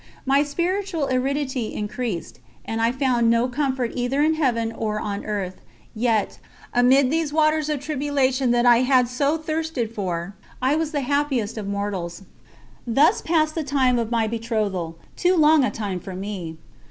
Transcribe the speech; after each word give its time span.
My 0.25 0.41
spiritual 0.43 1.09
aridity 1.11 1.75
increased, 1.75 2.39
and 2.65 2.81
I 2.81 2.91
found 2.91 3.29
no 3.29 3.47
comfort 3.47 3.91
either 3.93 4.23
in 4.23 4.33
Heaven 4.33 4.71
or 4.71 4.99
on 4.99 5.23
earth; 5.23 5.61
yet, 5.93 6.39
amid 6.73 7.11
these 7.11 7.31
waters 7.31 7.69
of 7.69 7.81
tribulation 7.81 8.49
that 8.49 8.65
I 8.65 8.77
had 8.79 9.07
so 9.07 9.37
thirsted 9.37 9.93
for, 9.93 10.33
I 10.59 10.75
was 10.75 10.89
the 10.91 11.01
happiest 11.01 11.55
of 11.55 11.67
mortals. 11.67 12.23
Thus 12.87 13.21
passed 13.21 13.53
the 13.53 13.63
time 13.63 13.99
of 13.99 14.09
my 14.09 14.25
betrothal, 14.25 14.97
too 15.15 15.35
long 15.35 15.63
a 15.63 15.69
time 15.69 15.99
for 15.99 16.15
me. 16.15 16.57